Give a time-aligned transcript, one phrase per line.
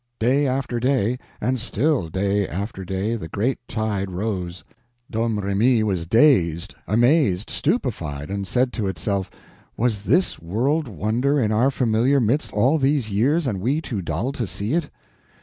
[0.19, 4.63] Day after day, and still day after day the great tide rose.
[5.11, 9.29] Domremy was dazed, amazed, stupefied, and said to itself,
[9.77, 14.31] "Was this world wonder in our familiar midst all these years and we too dull
[14.31, 14.89] to see it?"